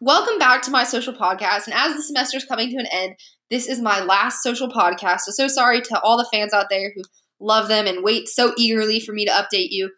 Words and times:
Welcome 0.00 0.38
back 0.38 0.62
to 0.62 0.70
my 0.70 0.84
social 0.84 1.12
podcast. 1.12 1.66
And 1.66 1.74
as 1.74 1.96
the 1.96 2.02
semester 2.02 2.36
is 2.36 2.44
coming 2.44 2.70
to 2.70 2.76
an 2.76 2.86
end, 2.86 3.16
this 3.50 3.66
is 3.66 3.80
my 3.80 4.00
last 4.00 4.44
social 4.44 4.68
podcast. 4.68 5.22
So, 5.22 5.32
so 5.32 5.48
sorry 5.48 5.80
to 5.80 6.00
all 6.02 6.16
the 6.16 6.28
fans 6.32 6.52
out 6.52 6.66
there 6.70 6.92
who 6.94 7.02
love 7.40 7.66
them 7.66 7.88
and 7.88 8.04
wait 8.04 8.28
so 8.28 8.52
eagerly 8.56 9.00
for 9.00 9.12
me 9.12 9.24
to 9.24 9.32
update 9.32 9.70
you. 9.70 9.90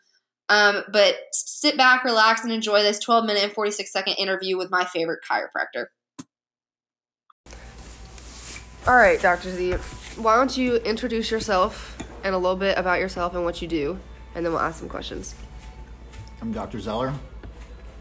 Um, 0.49 0.85
but 0.91 1.17
sit 1.33 1.77
back, 1.77 2.03
relax, 2.03 2.43
and 2.43 2.51
enjoy 2.51 2.83
this 2.83 2.99
12 2.99 3.27
minute 3.27 3.43
and 3.43 3.53
46 3.53 3.93
second 3.93 4.15
interview 4.15 4.57
with 4.57 4.71
my 4.71 4.87
favorite 4.87 5.21
chiropractor. 5.31 5.87
All 8.87 8.97
right, 8.97 9.21
Dr. 9.21 9.51
Z, 9.51 9.73
why 10.17 10.37
don't 10.37 10.57
you 10.57 10.77
introduce 10.77 11.31
yourself 11.31 11.99
and 12.25 12.35
a 12.35 12.39
little 12.39 12.57
bit 12.57 12.79
about 12.79 13.01
yourself 13.01 13.35
and 13.35 13.45
what 13.45 13.61
you 13.61 13.69
do, 13.69 14.01
and 14.35 14.47
then 14.47 14.53
we'll 14.55 14.63
ask 14.63 14.79
some 14.79 14.89
questions. 14.89 15.35
I'm 16.41 16.53
Dr. 16.53 16.81
Zeller. 16.81 17.13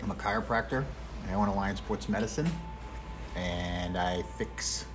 I'm 0.02 0.12
a 0.12 0.16
chiropractor. 0.16 0.86
I 1.28 1.34
own 1.34 1.48
Alliance 1.48 1.80
Sports 1.80 2.08
Medicine, 2.10 2.50
and 3.36 3.98
I 3.98 4.22
fix 4.38 4.86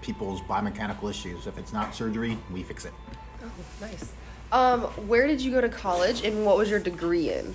people's 0.00 0.40
biomechanical 0.42 1.08
issues. 1.10 1.46
If 1.46 1.58
it's 1.58 1.72
not 1.72 1.94
surgery, 1.94 2.38
we 2.52 2.62
fix 2.62 2.84
it. 2.84 2.92
Oh, 3.42 3.50
nice. 3.80 4.12
Um, 4.52 4.82
where 5.08 5.26
did 5.26 5.40
you 5.40 5.50
go 5.50 5.60
to 5.60 5.68
college, 5.68 6.24
and 6.24 6.44
what 6.46 6.56
was 6.56 6.70
your 6.70 6.78
degree 6.78 7.32
in? 7.32 7.54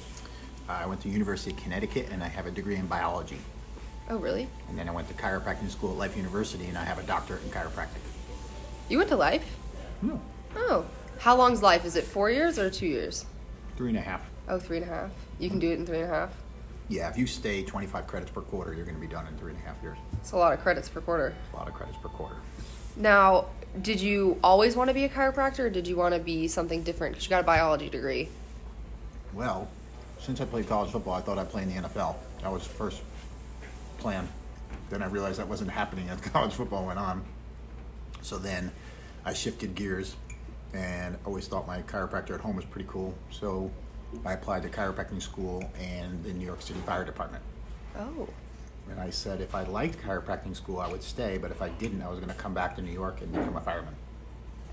I 0.68 0.86
went 0.86 1.02
to 1.02 1.10
University 1.10 1.52
of 1.52 1.58
Connecticut, 1.58 2.10
and 2.12 2.24
I 2.24 2.28
have 2.28 2.46
a 2.48 2.52
degree 2.52 2.76
in 2.76 2.88
biology. 2.88 3.38
Oh, 4.10 4.18
really? 4.18 4.48
And 4.68 4.78
then 4.78 4.90
I 4.90 4.92
went 4.92 5.08
to 5.08 5.14
chiropractic 5.14 5.70
school 5.70 5.92
at 5.92 5.98
Life 5.98 6.18
University, 6.18 6.66
and 6.66 6.78
I 6.78 6.84
have 6.84 7.00
a 7.00 7.04
doctorate 7.04 7.44
in 7.44 7.50
chiropractic. 7.50 8.02
You 8.90 8.98
went 8.98 9.10
to 9.10 9.16
Life? 9.16 9.46
No, 10.02 10.20
Oh. 10.56 10.86
How 11.20 11.36
long's 11.38 11.62
Life? 11.62 11.86
Is 11.86 11.96
it 11.96 12.04
four 12.04 12.30
years 12.32 12.58
or 12.60 12.70
two 12.70 12.88
years? 12.88 13.26
three 13.78 13.90
and 13.90 13.98
a 13.98 14.02
half. 14.02 14.22
Oh, 14.50 14.60
three 14.60 14.78
and 14.78 14.86
a 14.86 14.90
half. 14.90 15.10
You 15.40 15.50
can 15.50 15.58
do 15.60 15.72
it 15.72 15.80
in 15.80 15.86
three 15.86 16.02
and 16.02 16.12
a 16.12 16.14
half. 16.14 16.30
Yeah, 16.90 17.10
if 17.10 17.18
you 17.18 17.26
stay 17.26 17.64
25 17.64 18.08
credits 18.08 18.32
per 18.32 18.42
quarter, 18.42 18.74
you're 18.74 18.86
going 18.86 18.96
to 18.96 19.02
be 19.02 19.08
done 19.08 19.28
in 19.28 19.38
three 19.38 19.52
and 19.52 19.62
a 19.62 19.66
half 19.66 19.82
years. 19.82 19.98
It's 20.14 20.34
a 20.34 20.38
lot 20.38 20.54
of 20.54 20.60
credits 20.60 20.90
per 20.90 21.02
quarter. 21.02 21.34
A 21.54 21.56
lot 21.56 21.68
of 21.68 21.74
credits 21.74 21.98
per 21.98 22.10
quarter. 22.10 22.36
Now, 22.98 23.46
did 23.82 24.02
you 24.02 24.38
always 24.44 24.76
want 24.76 24.90
to 24.90 24.94
be 24.94 25.06
a 25.06 25.10
chiropractor, 25.10 25.60
or 25.60 25.70
did 25.70 25.88
you 25.88 25.96
want 25.96 26.14
to 26.14 26.20
be 26.20 26.48
something 26.48 26.84
different? 26.84 27.14
Because 27.14 27.26
you 27.26 27.30
got 27.30 27.42
a 27.42 27.46
biology 27.46 27.90
degree. 27.90 28.28
Well, 29.34 29.70
since 30.20 30.42
I 30.42 30.46
played 30.46 30.68
college 30.68 30.92
football, 30.92 31.14
I 31.14 31.22
thought 31.22 31.38
I'd 31.38 31.50
play 31.50 31.64
in 31.64 31.74
the 31.74 31.88
NFL. 31.88 32.16
That 32.42 32.52
was 32.52 32.66
first 32.66 33.02
plan. 33.98 34.28
Then 34.90 35.02
I 35.02 35.08
realized 35.08 35.40
that 35.40 35.48
wasn't 35.48 35.72
happening 35.72 36.10
as 36.10 36.20
college 36.22 36.54
football 36.54 36.86
went 36.86 37.00
on. 37.00 37.24
So 38.22 38.38
then 38.38 38.72
I 39.24 39.34
shifted 39.34 39.74
gears 39.76 40.16
and 40.74 41.18
always 41.26 41.48
thought 41.48 41.68
my 41.68 41.82
chiropractor 41.82 42.32
at 42.32 42.42
home 42.42 42.56
was 42.56 42.66
pretty 42.66 42.88
cool. 42.90 43.14
So 43.30 43.72
I 44.26 44.34
applied 44.34 44.64
to 44.64 44.70
chiropractic 44.70 45.22
school 45.22 45.64
and 45.80 46.24
the 46.24 46.34
New 46.34 46.46
York 46.46 46.62
City 46.62 46.80
Fire 46.82 47.04
Department. 47.04 47.44
Oh. 47.98 48.28
And 48.90 49.00
I 49.00 49.10
said 49.10 49.42
if 49.42 49.56
I 49.56 49.64
liked 49.64 50.02
chiropractic 50.02 50.56
school, 50.56 50.80
I 50.80 50.88
would 50.88 51.04
stay, 51.04 51.38
but 51.38 51.52
if 51.52 51.62
I 51.62 51.70
didn't, 51.70 52.02
I 52.02 52.10
was 52.10 52.20
going 52.20 52.32
to 52.32 52.36
come 52.36 52.54
back 52.54 52.76
to 52.76 52.82
New 52.82 52.92
York 52.92 53.22
and 53.22 53.32
become 53.32 53.56
a 53.56 53.62
fireman. 53.62 53.96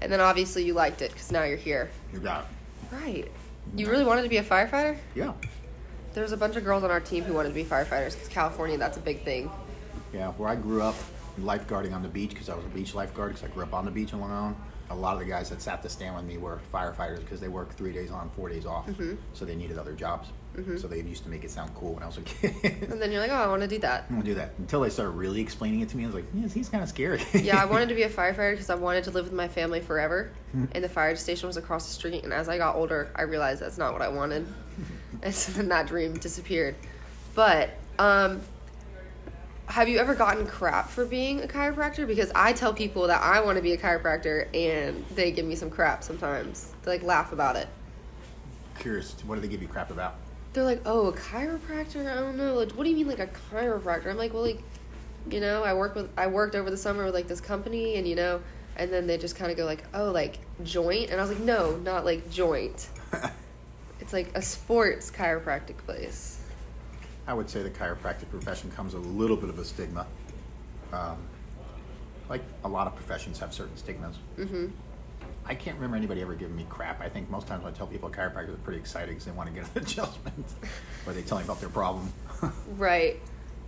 And 0.01 0.13
then 0.13 0.21
obviously 0.21 0.65
you 0.65 0.75
liked 0.75 1.03
it 1.03 1.13
because 1.13 1.33
now 1.33 1.45
you're 1.45 1.57
here. 1.57 1.91
You 2.13 2.21
got 2.21 2.45
it. 2.45 2.95
Right. 2.95 3.31
You 3.77 3.91
really 3.91 4.05
wanted 4.05 4.23
to 4.23 4.29
be 4.29 4.39
a 4.39 4.45
firefighter? 4.45 4.97
Yeah. 5.15 5.33
There's 6.15 6.33
a 6.33 6.37
bunch 6.37 6.57
of 6.57 6.65
girls 6.65 6.85
on 6.85 6.91
our 6.91 7.01
team 7.01 7.25
who 7.25 7.35
wanted 7.35 7.51
to 7.51 7.55
be 7.55 7.65
firefighters 7.65 8.15
because 8.15 8.29
California, 8.29 8.79
that's 8.79 8.97
a 8.97 9.01
big 9.01 9.23
thing. 9.23 9.51
Yeah, 10.13 10.31
where 10.33 10.49
I 10.49 10.57
grew 10.57 10.83
up 10.83 10.97
lifeguarding 11.41 11.95
on 11.95 12.03
the 12.03 12.09
beach 12.09 12.31
because 12.31 12.49
I 12.49 12.55
was 12.55 12.65
a 12.65 12.69
beach 12.69 12.95
lifeguard 12.95 13.35
because 13.35 13.49
I 13.49 13.53
grew 13.53 13.63
up 13.63 13.75
on 13.75 13.85
the 13.85 13.91
beach 13.91 14.13
in 14.13 14.21
Long 14.21 14.31
Island. 14.31 14.57
A 14.91 14.95
lot 14.95 15.15
of 15.15 15.21
the 15.21 15.27
guys 15.27 15.51
that 15.51 15.61
sat 15.61 15.83
to 15.83 15.89
stand 15.89 16.17
with 16.17 16.25
me 16.25 16.39
were 16.39 16.61
firefighters 16.73 17.21
because 17.21 17.41
they 17.41 17.49
worked 17.49 17.75
three 17.75 17.93
days 17.93 18.11
on, 18.11 18.31
four 18.31 18.49
days 18.49 18.67
off. 18.67 18.87
Mm-hmm. 18.87 19.15
So 19.35 19.45
they 19.45 19.55
needed 19.55 19.79
other 19.79 19.93
jobs. 19.93 20.29
Mm-hmm. 20.57 20.79
So 20.79 20.89
they 20.89 21.01
used 21.01 21.23
to 21.25 21.29
make 21.29 21.45
it 21.45 21.51
sound 21.51 21.75
cool 21.75 21.95
when 21.95 22.03
I 22.03 22.07
was 22.07 22.19
a 22.19 22.23
kid. 22.23 22.55
And 22.91 23.01
then 23.01 23.13
you're 23.13 23.21
like, 23.21 23.31
oh, 23.31 23.35
I 23.35 23.47
want 23.47 23.63
to 23.63 23.69
do 23.69 23.79
that. 23.79 24.07
I 24.09 24.13
want 24.13 24.25
to 24.25 24.31
do 24.31 24.35
that 24.37 24.53
until 24.59 24.81
they 24.81 24.91
started 24.91 25.13
really 25.13 25.41
explaining 25.41 25.81
it 25.81 25.89
to 25.91 25.97
me. 25.97 26.05
I 26.05 26.07
was 26.07 26.15
like, 26.15 26.25
yes, 26.35 26.53
he's 26.53 26.69
kind 26.69 26.83
of 26.83 26.89
scary. 26.89 27.23
yeah, 27.35 27.63
I 27.63 27.67
wanted 27.67 27.89
to 27.91 27.95
be 27.95 28.03
a 28.03 28.09
firefighter 28.11 28.53
because 28.53 28.71
I 28.71 28.75
wanted 28.75 29.05
to 29.05 29.11
live 29.11 29.25
with 29.25 29.35
my 29.35 29.47
family 29.47 29.81
forever. 29.81 30.33
Hmm. 30.53 30.65
And 30.73 30.83
the 30.83 30.89
fire 30.89 31.15
station 31.17 31.47
was 31.47 31.57
across 31.57 31.87
the 31.87 31.93
street. 31.93 32.25
And 32.25 32.33
as 32.33 32.49
I 32.49 32.59
got 32.59 32.77
older, 32.77 33.11
I 33.15 33.23
realized 33.23 33.61
that's 33.61 33.79
not 33.79 33.93
what 33.93 34.03
I 34.03 34.09
wanted. 34.09 34.47
and 35.23 35.35
so 35.35 35.53
then 35.53 35.69
that 35.69 35.87
dream 35.87 36.15
disappeared. 36.15 36.75
But, 37.35 37.71
um, 37.99 38.41
have 39.69 39.89
you 39.89 39.99
ever 39.99 40.15
gotten 40.15 40.47
crap 40.47 40.89
for 40.89 41.05
being 41.05 41.43
a 41.43 41.47
chiropractor? 41.47 42.07
Because 42.07 42.33
I 42.35 42.53
tell 42.53 42.73
people 42.73 43.07
that 43.07 43.23
I 43.23 43.41
want 43.41 43.57
to 43.57 43.63
be 43.63 43.73
a 43.73 43.77
chiropractor 43.77 44.49
and 44.55 45.05
they 45.15 45.31
give 45.31 45.45
me 45.45 45.55
some 45.55 45.71
crap 45.71 46.03
sometimes. 46.03 46.73
They 46.83 46.93
like 46.93 47.03
laugh 47.03 47.33
about 47.33 47.57
it. 47.57 47.69
Curious, 48.79 49.15
what 49.27 49.35
do 49.35 49.41
they 49.43 49.49
give 49.49 49.61
you 49.61 49.69
crap 49.69 49.91
about? 49.91 50.17
They're 50.55 50.65
like, 50.65 50.81
oh, 50.87 51.09
a 51.09 51.13
chiropractor? 51.13 52.11
I 52.11 52.15
don't 52.15 52.37
know. 52.37 52.55
Like, 52.55 52.73
what 52.73 52.85
do 52.85 52.91
you 52.91 52.97
mean, 52.97 53.09
like 53.09 53.19
a 53.19 53.27
chiropractor? 53.27 54.07
I'm 54.07 54.17
like, 54.17 54.33
well, 54.33 54.43
like, 54.43 54.63
you 55.31 55.41
know, 55.41 55.63
I 55.63 55.75
work 55.75 55.95
with, 55.95 56.11
I 56.17 56.29
worked 56.29 56.55
over 56.55 56.71
the 56.71 56.77
summer 56.77 57.05
with 57.05 57.15
like 57.15 57.29
this 57.29 57.41
company, 57.41 57.97
and 57.97 58.09
you 58.09 58.17
know, 58.17 58.41
and 58.77 58.91
then 58.91 59.07
they 59.07 59.19
just 59.19 59.37
kind 59.37 59.51
of 59.51 59.57
go 59.57 59.67
like, 59.67 59.85
oh, 59.93 60.11
like 60.11 60.39
joint, 60.65 61.11
and 61.11 61.21
I 61.21 61.23
was 61.23 61.31
like, 61.31 61.41
no, 61.41 61.77
not 61.77 62.07
like 62.07 62.31
joint. 62.31 62.89
it's 64.01 64.15
like 64.15 64.31
a 64.35 64.41
sports 64.41 65.11
chiropractic 65.11 65.77
place. 65.79 66.38
I 67.29 67.35
would 67.35 67.51
say 67.51 67.63
the 67.63 67.71
chiropractic 67.71 68.31
profession 68.31 68.71
comes 68.71 68.95
with 68.95 69.05
a 69.05 69.09
little 69.09 69.37
bit 69.37 69.51
of 69.51 69.59
a 69.59 69.65
stigma. 69.65 70.07
Um, 70.95 71.19
like 72.31 72.43
a 72.65 72.69
lot 72.69 72.87
of 72.87 72.97
professions 72.97 73.39
have 73.39 73.53
certain 73.53 73.77
stigmas. 73.77 74.17
Mm-hmm. 74.39 74.69
I 75.45 75.55
can't 75.55 75.77
remember 75.77 75.99
anybody 75.99 76.23
ever 76.23 76.35
giving 76.35 76.57
me 76.57 76.67
crap. 76.71 77.03
I 77.03 77.11
think 77.11 77.29
most 77.29 77.47
times 77.47 77.65
when 77.65 77.75
I 77.75 77.77
tell 77.77 77.87
people 77.87 78.09
chiropractors 78.09 78.55
are 78.55 78.65
pretty 78.65 78.79
excited 78.79 79.11
because 79.11 79.27
they 79.27 79.33
want 79.33 79.51
to 79.51 79.55
get 79.55 79.65
an 79.77 79.83
adjustment, 79.83 80.47
or 81.07 81.13
they 81.13 81.21
tell 81.21 81.37
me 81.37 81.45
about 81.45 81.61
their 81.61 81.69
problem. 81.69 82.11
Right. 82.77 83.21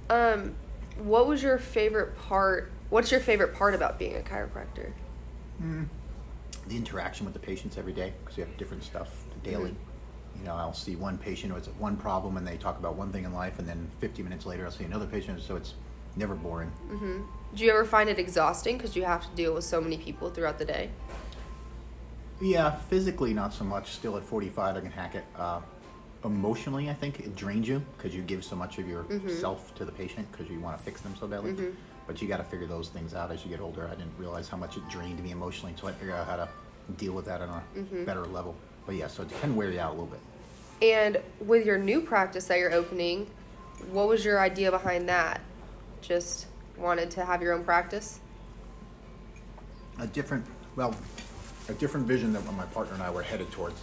Um, 0.08 0.54
what 0.96 1.26
was 1.26 1.42
your 1.42 1.58
favorite 1.58 2.16
part? 2.16 2.72
What's 2.88 3.10
your 3.10 3.20
favorite 3.20 3.54
part 3.54 3.74
about 3.74 3.98
being 3.98 4.16
a 4.16 4.20
chiropractor? 4.20 4.92
the 6.66 6.76
interaction 6.76 7.26
with 7.26 7.34
the 7.34 7.40
patients 7.40 7.76
every 7.76 7.92
day 7.92 8.14
because 8.20 8.38
you 8.38 8.44
have 8.44 8.56
different 8.56 8.82
stuff 8.84 9.08
daily. 9.42 9.74
You 10.38 10.44
know, 10.46 10.54
I'll 10.54 10.72
see 10.72 10.96
one 10.96 11.18
patient 11.18 11.52
with 11.52 11.66
one 11.76 11.96
problem 11.96 12.36
and 12.36 12.46
they 12.46 12.56
talk 12.56 12.78
about 12.78 12.94
one 12.94 13.12
thing 13.12 13.24
in 13.24 13.32
life, 13.32 13.58
and 13.58 13.68
then 13.68 13.88
50 13.98 14.22
minutes 14.22 14.46
later, 14.46 14.64
I'll 14.64 14.70
see 14.70 14.84
another 14.84 15.06
patient. 15.06 15.40
So 15.42 15.56
it's 15.56 15.74
never 16.16 16.34
boring. 16.34 16.72
Mm-hmm. 16.90 17.20
Do 17.54 17.64
you 17.64 17.70
ever 17.70 17.84
find 17.84 18.08
it 18.08 18.18
exhausting 18.18 18.76
because 18.76 18.96
you 18.96 19.04
have 19.04 19.22
to 19.22 19.36
deal 19.36 19.54
with 19.54 19.64
so 19.64 19.80
many 19.80 19.98
people 19.98 20.30
throughout 20.30 20.58
the 20.58 20.64
day? 20.64 20.90
Yeah, 22.40 22.70
physically 22.70 23.34
not 23.34 23.52
so 23.52 23.64
much. 23.64 23.90
Still 23.90 24.16
at 24.16 24.24
45, 24.24 24.76
I 24.76 24.80
can 24.80 24.90
hack 24.90 25.14
it. 25.14 25.24
Uh, 25.36 25.60
emotionally, 26.24 26.88
I 26.88 26.94
think 26.94 27.20
it 27.20 27.36
drains 27.36 27.68
you 27.68 27.82
because 27.96 28.14
you 28.14 28.22
give 28.22 28.44
so 28.44 28.56
much 28.56 28.78
of 28.78 28.88
yourself 28.88 29.66
mm-hmm. 29.66 29.76
to 29.76 29.84
the 29.84 29.92
patient 29.92 30.30
because 30.32 30.50
you 30.50 30.60
want 30.60 30.76
to 30.76 30.82
fix 30.82 31.00
them 31.00 31.14
so 31.18 31.26
badly. 31.26 31.52
Mm-hmm. 31.52 31.70
But 32.06 32.20
you 32.20 32.28
got 32.28 32.38
to 32.38 32.44
figure 32.44 32.66
those 32.66 32.88
things 32.88 33.14
out 33.14 33.30
as 33.30 33.44
you 33.44 33.50
get 33.50 33.60
older. 33.60 33.86
I 33.86 33.94
didn't 33.94 34.16
realize 34.18 34.48
how 34.48 34.56
much 34.56 34.76
it 34.76 34.88
drained 34.88 35.22
me 35.22 35.30
emotionally 35.30 35.72
until 35.72 35.88
I 35.88 35.92
figured 35.92 36.16
out 36.16 36.26
how 36.26 36.36
to 36.36 36.48
deal 36.96 37.12
with 37.12 37.26
that 37.26 37.40
on 37.40 37.62
a 37.76 38.04
better 38.04 38.24
level. 38.24 38.56
But 38.90 38.96
yeah, 38.96 39.06
so 39.06 39.22
it 39.22 39.30
can 39.40 39.54
wear 39.54 39.70
you 39.70 39.78
out 39.78 39.90
a 39.90 39.92
little 39.92 40.06
bit. 40.06 40.18
And 40.82 41.20
with 41.46 41.64
your 41.64 41.78
new 41.78 42.00
practice 42.00 42.46
that 42.46 42.58
you're 42.58 42.72
opening, 42.72 43.30
what 43.92 44.08
was 44.08 44.24
your 44.24 44.40
idea 44.40 44.72
behind 44.72 45.08
that? 45.08 45.40
Just 46.02 46.46
wanted 46.76 47.08
to 47.12 47.24
have 47.24 47.40
your 47.40 47.52
own 47.52 47.62
practice? 47.62 48.18
a 50.00 50.08
different, 50.08 50.44
well, 50.74 50.92
a 51.68 51.74
different 51.74 52.08
vision 52.08 52.32
than 52.32 52.44
what 52.44 52.56
my 52.56 52.64
partner 52.74 52.94
and 52.94 53.02
I 53.04 53.10
were 53.10 53.22
headed 53.22 53.52
towards. 53.52 53.80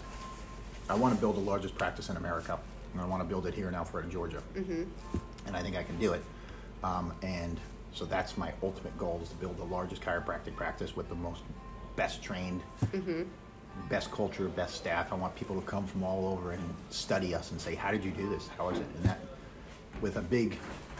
I 0.90 0.96
want 0.96 1.16
to 1.16 1.22
build 1.22 1.38
the 1.38 1.42
largest 1.42 1.78
practice 1.78 2.10
in 2.10 2.18
America, 2.18 2.60
and 2.92 3.02
I 3.02 3.06
want 3.06 3.24
to 3.24 3.30
build 3.30 3.48
it 3.48 3.54
here 3.54 3.70
in 3.70 3.76
Alpharetta, 3.76 4.12
Georgia. 4.12 4.44
Mm-hmm. 4.58 4.84
And 5.46 5.56
I 5.56 5.62
think 5.62 5.78
I 5.78 5.84
can 5.84 5.98
do 6.00 6.12
it. 6.12 6.24
Um, 6.84 7.14
and 7.24 7.62
so 7.94 8.04
that's 8.04 8.36
my 8.36 8.52
ultimate 8.62 8.98
goal 8.98 9.22
is 9.24 9.30
to 9.30 9.36
build 9.36 9.58
the 9.58 9.64
largest 9.64 10.02
chiropractic 10.02 10.58
practice 10.58 10.98
with 10.98 11.08
the 11.08 11.16
most 11.16 11.44
best 11.96 12.22
trained, 12.22 12.62
best 13.90 14.12
culture, 14.12 14.48
best 14.48 14.76
staff. 14.76 15.12
I 15.12 15.16
want 15.16 15.36
people 15.36 15.60
to 15.60 15.66
come 15.66 15.86
from 15.86 16.04
all 16.04 16.28
over 16.28 16.52
and 16.52 16.76
study 16.90 17.34
us 17.34 17.52
and 17.52 17.60
say, 17.60 17.76
"How 17.76 17.92
did 17.92 18.04
you 18.04 18.12
do 18.12 18.30
this? 18.30 18.50
How 18.58 18.70
is 18.70 18.80
it?" 18.80 18.86
And 18.96 19.06
that, 19.06 19.20
with 20.02 20.18
a 20.18 20.22
big 20.22 20.58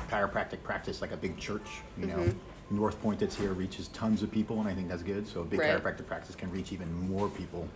chiropractic 0.10 0.64
practice 0.64 1.02
like 1.02 1.12
a 1.12 1.18
big 1.18 1.38
church, 1.38 1.68
you 1.98 2.08
know, 2.08 2.16
mm-hmm. 2.16 2.78
North 2.78 3.02
Point 3.02 3.20
that's 3.20 3.36
here 3.36 3.54
reaches 3.54 3.90
tons 3.90 4.24
of 4.24 4.32
people, 4.32 4.60
and 4.60 4.68
I 4.68 4.74
think 4.74 4.90
that's 4.90 5.04
good. 5.04 5.28
So 5.28 5.42
a 5.42 5.44
big 5.44 5.60
Right. 5.60 5.82
chiropractic 5.82 6.08
practice 6.08 6.36
can 6.36 6.52
reach 6.52 6.72
even 6.72 6.92
more 7.10 7.30
people. 7.30 7.68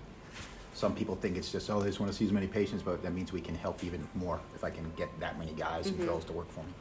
Some 0.73 0.95
people 0.95 1.15
think 1.15 1.37
it's 1.37 1.51
just, 1.51 1.69
oh, 1.69 1.81
they 1.81 1.87
just 1.87 1.99
want 1.99 2.11
to 2.11 2.17
see 2.17 2.25
as 2.25 2.31
many 2.31 2.47
patients, 2.47 2.81
but 2.81 3.03
that 3.03 3.13
means 3.13 3.33
we 3.33 3.41
can 3.41 3.55
help 3.55 3.83
even 3.83 4.07
more 4.15 4.39
if 4.55 4.63
I 4.63 4.69
can 4.69 4.91
get 4.95 5.07
that 5.19 5.37
many 5.37 5.51
guys 5.53 5.87
and 5.87 5.95
mm-hmm. 5.95 6.07
girls 6.07 6.23
to 6.25 6.33
work 6.33 6.49
for 6.49 6.61
me. 6.61 6.71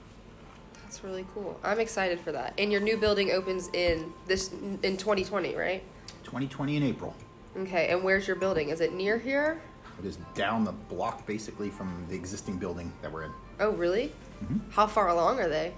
That's 0.84 1.02
really 1.04 1.26
cool. 1.34 1.58
I'm 1.62 1.80
excited 1.80 2.20
for 2.20 2.32
that. 2.32 2.54
And 2.58 2.72
your 2.72 2.80
new 2.80 2.96
building 2.96 3.32
opens 3.32 3.68
in 3.74 4.12
this 4.26 4.52
in 4.82 4.96
2020, 4.96 5.54
right? 5.54 5.82
2020 6.24 6.76
in 6.76 6.82
April. 6.82 7.14
Okay. 7.56 7.88
And 7.88 8.02
where's 8.02 8.26
your 8.26 8.36
building? 8.36 8.68
Is 8.68 8.80
it 8.80 8.92
near 8.92 9.18
here? 9.18 9.60
It 9.98 10.06
is 10.06 10.18
down 10.34 10.64
the 10.64 10.72
block 10.72 11.26
basically 11.26 11.68
from 11.70 12.06
the 12.08 12.14
existing 12.14 12.58
building 12.58 12.92
that 13.02 13.12
we're 13.12 13.24
in. 13.24 13.32
Oh, 13.58 13.70
really? 13.70 14.12
Mm-hmm. 14.42 14.70
How 14.70 14.86
far 14.86 15.08
along 15.08 15.40
are 15.40 15.48
they? 15.48 15.74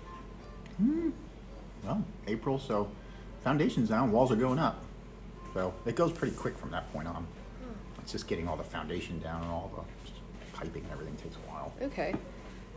Hmm. 0.77 1.11
Well, 1.83 2.05
April, 2.29 2.59
so 2.59 2.89
foundation's 3.43 3.89
down, 3.89 4.13
walls 4.13 4.31
are 4.31 4.37
going 4.37 4.59
up. 4.59 4.85
So 5.55 5.75
it 5.85 5.97
goes 5.97 6.13
pretty 6.13 6.37
quick 6.37 6.57
from 6.57 6.71
that 6.71 6.93
point 6.93 7.09
on. 7.09 7.15
Hmm. 7.15 8.01
It's 8.03 8.13
just 8.13 8.29
getting 8.29 8.47
all 8.47 8.57
the 8.57 8.63
foundation 8.63 9.19
down 9.19 9.43
and 9.43 9.51
all 9.51 9.71
the 9.75 10.57
piping 10.57 10.85
and 10.85 10.93
everything 10.93 11.17
takes 11.17 11.35
a 11.35 11.51
while. 11.51 11.73
Okay. 11.83 12.15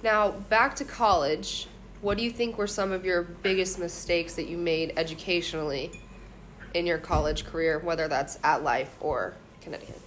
Now, 0.01 0.31
back 0.31 0.75
to 0.77 0.85
college. 0.85 1.67
What 2.01 2.17
do 2.17 2.23
you 2.23 2.31
think 2.31 2.57
were 2.57 2.67
some 2.67 2.91
of 2.91 3.05
your 3.05 3.23
biggest 3.23 3.79
mistakes 3.79 4.33
that 4.35 4.47
you 4.47 4.57
made 4.57 4.93
educationally 4.97 5.91
in 6.75 6.85
your 6.85 6.97
college 6.97 7.45
career, 7.45 7.79
whether 7.79 8.07
that's 8.09 8.37
at 8.43 8.61
Life 8.61 8.95
or 8.99 9.33
Connecticut? 9.61 9.99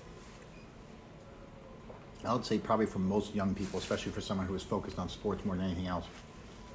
I 2.24 2.34
would 2.34 2.44
say 2.44 2.58
probably 2.58 2.84
for 2.84 2.98
most 2.98 3.34
young 3.34 3.54
people, 3.54 3.78
especially 3.78 4.12
for 4.12 4.20
someone 4.20 4.46
who 4.46 4.52
was 4.52 4.62
focused 4.62 4.98
on 4.98 5.08
sports 5.08 5.44
more 5.46 5.56
than 5.56 5.64
anything 5.64 5.86
else, 5.86 6.04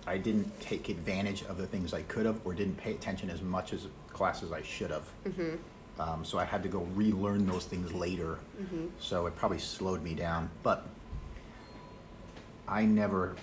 I 0.07 0.17
didn't 0.17 0.59
take 0.59 0.89
advantage 0.89 1.43
of 1.43 1.57
the 1.57 1.67
things 1.67 1.93
I 1.93 2.01
could 2.03 2.25
have, 2.25 2.41
or 2.43 2.53
didn't 2.53 2.75
pay 2.77 2.91
attention 2.91 3.29
as 3.29 3.41
much 3.41 3.71
as 3.71 3.87
classes 4.11 4.51
I 4.51 4.63
should 4.63 4.89
have. 4.89 5.07
Um, 5.99 6.25
so 6.25 6.39
I 6.39 6.43
had 6.45 6.63
to 6.63 6.69
go 6.69 6.79
relearn 6.95 7.45
those 7.45 7.65
things 7.65 7.93
later. 7.93 8.39
So 8.99 9.27
it 9.27 9.35
probably 9.35 9.59
slowed 9.59 10.01
me 10.03 10.15
down. 10.15 10.49
But 10.63 10.87
I 12.67 12.85
never 12.85 13.35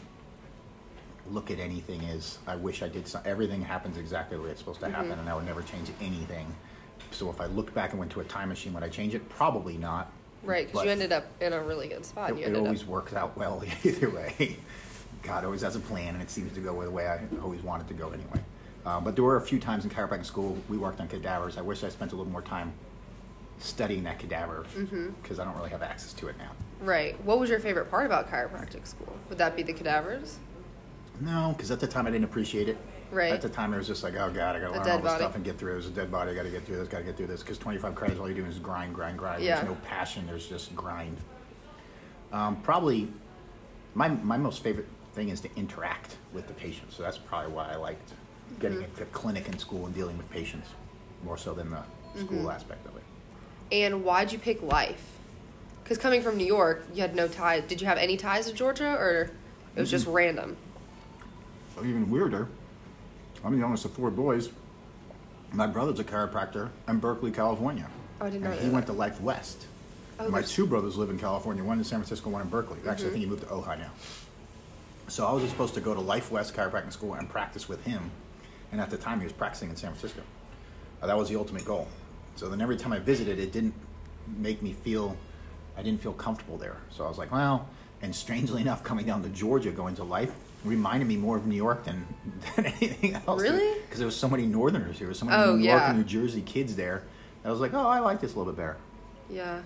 look 1.31 1.50
at 1.50 1.59
anything 1.59 2.05
as 2.06 2.38
I 2.47 2.56
wish 2.56 2.82
I 2.82 2.88
did. 2.88 3.06
So 3.06 3.21
everything 3.25 3.62
happens 3.62 3.97
exactly 3.97 4.37
the 4.37 4.43
way 4.43 4.50
it's 4.50 4.61
supposed 4.61 4.81
to 4.81 4.91
happen, 4.91 5.12
and 5.12 5.29
I 5.29 5.35
would 5.35 5.47
never 5.47 5.62
change 5.62 5.91
anything. 6.00 6.47
So 7.12 7.31
if 7.31 7.41
I 7.41 7.47
looked 7.47 7.75
back 7.75 7.91
and 7.91 7.99
went 7.99 8.12
to 8.12 8.21
a 8.21 8.25
time 8.25 8.49
machine, 8.49 8.73
would 8.75 8.82
I 8.82 8.88
change 8.88 9.15
it? 9.15 9.29
Probably 9.29 9.77
not. 9.77 10.11
Right, 10.43 10.67
because 10.67 10.85
you 10.85 10.91
ended 10.91 11.12
up 11.12 11.25
in 11.41 11.53
a 11.53 11.62
really 11.62 11.88
good 11.88 12.05
spot. 12.05 12.31
it, 12.31 12.38
You 12.38 12.47
it 12.47 12.56
always 12.56 12.82
up. 12.82 12.88
works 12.88 13.12
out 13.15 13.37
well 13.37 13.62
either 13.85 14.09
way. 14.11 14.56
God 15.23 15.44
always 15.44 15.61
has 15.62 15.77
a 15.77 15.81
plan, 15.81 16.15
and 16.15 16.23
it 16.23 16.31
seems 16.31 16.53
to 16.55 16.61
go 16.61 16.81
the 16.82 16.91
way 16.91 17.06
I 17.06 17.21
always 17.43 17.62
wanted 17.62 17.88
to 17.88 17.94
go 17.94 18.09
anyway. 18.09 18.41
Uh, 18.87 18.99
but 19.00 19.15
there 19.15 19.25
were 19.25 19.37
a 19.37 19.41
few 19.41 19.59
times 19.59 19.85
in 19.85 19.91
chiropractic 19.91 20.25
school 20.25 20.56
we 20.71 20.79
worked 20.79 21.00
on 21.00 21.09
cadavers. 21.09 21.59
I 21.59 21.61
wish 21.61 21.85
I 21.85 21.91
spent 21.91 22.12
a 22.12 22.17
little 22.17 22.33
more 22.33 22.41
time 22.43 22.73
studying 23.59 24.03
that 24.05 24.19
cadaver 24.19 24.65
Mm-hmm. 24.75 25.11
because 25.23 25.38
I 25.38 25.44
don't 25.44 25.55
really 25.56 25.69
have 25.69 25.83
access 25.83 26.15
to 26.15 26.29
it 26.29 26.38
now. 26.38 26.50
Right. 26.81 27.23
What 27.26 27.38
was 27.38 27.50
your 27.50 27.61
favorite 27.61 27.91
part 27.91 28.06
about 28.06 28.31
chiropractic 28.31 28.87
school? 28.87 29.15
Would 29.29 29.37
that 29.37 29.55
be 29.55 29.62
the 29.62 29.75
cadavers? 29.75 30.38
No, 31.21 31.55
because 31.57 31.71
at 31.71 31.81
the 31.81 31.87
time 31.87 32.07
I 32.07 32.11
didn't 32.11 32.25
appreciate 32.25 32.69
it. 32.69 32.79
Right. 33.11 33.33
At 33.33 33.43
the 33.43 33.49
time 33.49 33.75
it 33.75 33.79
was 33.79 33.87
just 33.89 34.03
like, 34.03 34.15
oh 34.15 34.31
God, 34.31 34.57
I 34.57 34.61
got 34.61 34.69
to 34.73 34.79
A 34.79 34.79
learn 34.79 34.89
all 34.89 34.99
this 34.99 35.03
body. 35.13 35.23
stuff 35.23 35.35
and 35.35 35.45
get 35.45 35.59
through. 35.59 35.73
There's 35.73 35.87
a 35.87 35.91
dead 35.91 36.11
body. 36.11 36.31
I 36.31 36.35
got 36.35 36.45
to 36.45 36.51
get 36.51 36.65
through 36.65 36.77
this. 36.77 36.89
Got 36.89 36.99
to 36.99 37.05
get 37.05 37.17
through 37.17 37.27
this. 37.27 37.43
Because 37.43 37.59
25 37.59 37.95
credits, 37.95 38.21
all 38.21 38.27
you're 38.29 38.37
doing 38.37 38.51
is 38.51 38.59
grind, 38.59 38.95
grind, 38.95 39.19
grind. 39.19 39.43
Yeah. 39.43 39.57
There's 39.57 39.69
no 39.69 39.75
passion. 39.87 40.27
There's 40.27 40.47
just 40.47 40.75
grind. 40.77 41.17
Um, 42.33 42.57
probably, 42.63 43.09
my 43.95 44.09
my 44.09 44.37
most 44.37 44.63
favorite 44.63 44.87
thing 45.15 45.31
is 45.31 45.41
to 45.41 45.49
interact 45.57 46.17
with 46.33 46.47
the 46.47 46.55
patient. 46.55 46.93
So 46.93 47.03
that's 47.03 47.19
probably 47.19 47.53
why 47.53 47.73
I 47.73 47.77
liked 47.77 48.13
getting 48.61 48.79
Mm-hmm. 48.79 48.85
into 48.91 49.05
clinic 49.07 49.49
in 49.49 49.59
school 49.59 49.87
and 49.87 49.95
dealing 49.95 50.17
with 50.17 50.31
patients 50.31 50.69
more 51.25 51.37
so 51.37 51.53
than 51.55 51.71
the 51.71 51.83
school 52.21 52.39
Mm-hmm. 52.39 52.51
aspect 52.51 52.87
of 52.87 52.97
it. 52.97 53.03
And 53.73 54.05
why'd 54.05 54.33
you 54.33 54.39
pick 54.39 54.63
Life? 54.63 55.05
Because 55.83 55.99
coming 55.99 56.23
from 56.23 56.37
New 56.37 56.47
York, 56.47 56.85
you 56.95 57.01
had 57.03 57.17
no 57.17 57.27
ties. 57.27 57.65
Did 57.67 57.81
you 57.81 57.87
have 57.89 57.99
any 57.99 58.17
ties 58.17 58.47
to 58.47 58.53
Georgia, 58.53 58.95
or 58.95 59.31
it 59.75 59.81
was 59.81 59.91
just 59.91 60.07
random? 60.07 60.57
Even 61.79 62.11
weirder, 62.11 62.49
I'm 63.45 63.53
the 63.53 63.59
youngest 63.59 63.85
of 63.87 63.93
four 63.93 64.11
boys. 64.11 64.51
My 65.53 65.67
brother's 65.67 65.99
a 65.99 66.05
chiropractor 66.05 66.69
in 66.89 66.99
Berkeley, 66.99 67.31
California. 67.31 67.89
Oh, 68.21 68.27
I 68.27 68.31
didn't 68.31 68.45
know 68.45 68.51
and 68.51 68.59
that. 68.59 68.65
he 68.65 68.71
went 68.71 68.87
to 68.87 68.93
Life 68.93 69.21
West. 69.21 69.67
Oh, 70.19 70.25
My 70.25 70.41
there's- 70.41 70.53
two 70.53 70.67
brothers 70.67 70.97
live 70.99 71.09
in 71.11 71.19
California, 71.19 71.65
one 71.65 71.79
in 71.79 71.85
San 71.85 72.01
Francisco, 72.01 72.29
one 72.29 72.43
in 72.43 72.49
Berkeley. 72.49 72.77
Actually, 72.87 72.91
Mm-hmm. 72.93 73.07
I 73.07 73.11
think 73.13 73.25
he 73.25 73.27
moved 73.31 73.43
to 73.43 73.49
Ojai 73.49 73.79
now. 73.79 73.91
So 75.09 75.27
I 75.27 75.33
was 75.33 75.43
just 75.43 75.55
supposed 75.55 75.75
to 75.75 75.81
go 75.81 75.95
to 75.95 76.01
Life 76.01 76.31
West 76.31 76.55
Chiropractic 76.55 76.93
School 76.93 77.15
and 77.15 77.29
practice 77.29 77.69
with 77.69 77.83
him. 77.85 78.11
And 78.73 78.81
at 78.81 78.91
the 78.91 78.99
time, 78.99 79.19
he 79.21 79.25
was 79.25 79.33
practicing 79.33 79.71
in 79.71 79.77
San 79.77 79.91
Francisco. 79.93 80.21
Uh, 81.03 81.07
that 81.07 81.17
was 81.17 81.29
the 81.31 81.37
ultimate 81.37 81.65
goal. 81.65 81.89
So 82.37 82.49
then 82.49 82.61
every 82.61 82.77
time 82.77 82.93
I 82.93 82.99
visited, 82.99 83.39
it 83.39 83.53
didn't 83.53 83.75
make 84.37 84.61
me 84.63 84.73
feel, 84.75 85.17
I 85.77 85.83
didn't 85.83 86.01
feel 86.03 86.13
comfortable 86.13 86.59
there. 86.59 86.77
So 86.91 87.05
I 87.05 87.09
was 87.09 87.17
like, 87.19 87.33
well, 87.33 87.67
and 88.03 88.15
strangely 88.15 88.61
enough, 88.67 88.85
coming 88.85 89.07
down 89.07 89.23
to 89.23 89.29
Georgia, 89.31 89.71
going 89.73 89.95
to 89.97 90.05
Life, 90.05 90.33
reminded 90.65 91.09
me 91.09 91.17
more 91.17 91.37
of 91.37 91.47
New 91.47 91.55
York 91.57 91.85
than, 91.85 92.07
than 92.57 92.67
anything 92.67 93.15
else. 93.15 93.41
Really? 93.41 93.81
Because 93.83 93.99
there 93.99 94.07
was 94.07 94.17
so 94.17 94.29
many 94.29 94.47
Northerners 94.47 94.97
here, 94.99 95.07
There 95.07 95.09
was 95.09 95.19
so 95.19 95.27
many 95.27 95.43
Oh, 95.43 95.57
New 95.57 95.65
York 95.69 95.81
yeah. 95.81 95.89
and 95.91 95.99
New 95.99 96.05
Jersey 96.05 96.43
kids 96.43 96.77
there. 96.77 97.03
I 97.45 97.51
was 97.51 97.61
like, 97.61 97.73
oh, 97.73 97.87
I 97.89 98.01
like 98.01 98.21
this 98.21 98.35
a 98.35 98.39
little 98.39 98.53
bit 98.53 98.59
better. 98.59 98.77
Yeah. 99.31 99.61